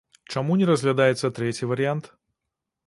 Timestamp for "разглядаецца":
0.69-1.33